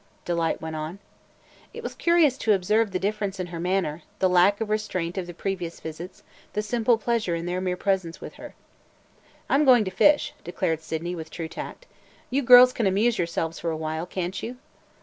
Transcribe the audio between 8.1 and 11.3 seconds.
with her. "I 'm going to fish," declared Sydney with